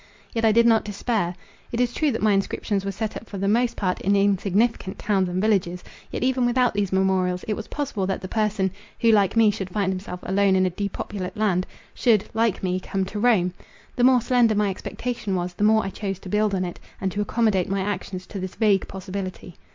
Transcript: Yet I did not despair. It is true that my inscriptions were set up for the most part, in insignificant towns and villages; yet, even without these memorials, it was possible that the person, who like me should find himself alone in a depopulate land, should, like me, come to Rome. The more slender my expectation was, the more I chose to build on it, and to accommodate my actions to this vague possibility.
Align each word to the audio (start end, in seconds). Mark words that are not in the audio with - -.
Yet 0.33 0.43
I 0.45 0.51
did 0.51 0.65
not 0.65 0.83
despair. 0.83 1.35
It 1.71 1.79
is 1.79 1.93
true 1.93 2.09
that 2.09 2.23
my 2.23 2.31
inscriptions 2.31 2.83
were 2.83 2.91
set 2.91 3.15
up 3.15 3.29
for 3.29 3.37
the 3.37 3.47
most 3.47 3.75
part, 3.77 4.01
in 4.01 4.15
insignificant 4.15 4.97
towns 4.97 5.29
and 5.29 5.39
villages; 5.39 5.83
yet, 6.09 6.23
even 6.23 6.43
without 6.43 6.73
these 6.73 6.91
memorials, 6.91 7.45
it 7.47 7.53
was 7.53 7.67
possible 7.67 8.07
that 8.07 8.19
the 8.19 8.27
person, 8.27 8.71
who 9.01 9.11
like 9.11 9.37
me 9.37 9.51
should 9.51 9.69
find 9.69 9.91
himself 9.93 10.19
alone 10.23 10.55
in 10.55 10.65
a 10.65 10.71
depopulate 10.71 11.37
land, 11.37 11.67
should, 11.93 12.25
like 12.33 12.63
me, 12.63 12.79
come 12.79 13.05
to 13.05 13.19
Rome. 13.19 13.53
The 13.95 14.03
more 14.03 14.21
slender 14.21 14.55
my 14.55 14.71
expectation 14.71 15.35
was, 15.35 15.53
the 15.53 15.63
more 15.63 15.85
I 15.85 15.91
chose 15.91 16.17
to 16.21 16.29
build 16.29 16.55
on 16.55 16.65
it, 16.65 16.79
and 16.99 17.11
to 17.11 17.21
accommodate 17.21 17.69
my 17.69 17.81
actions 17.81 18.25
to 18.25 18.39
this 18.39 18.55
vague 18.55 18.87
possibility. 18.87 19.53